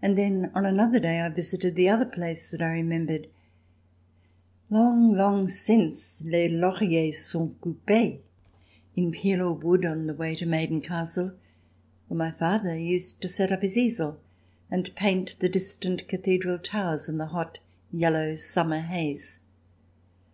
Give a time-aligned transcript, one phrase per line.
[0.00, 3.28] And then on another day I visited the other place that I remembered.
[4.70, 8.16] Long, long since" les lauriers sont coupes"
[8.96, 11.32] in Pelaw Wood, on the way to Maiden Castle,
[12.08, 14.18] where my father used to set up his easel,
[14.70, 17.58] and paint the distant cathedral towers in the hot,
[17.92, 19.40] yellow, summer haze.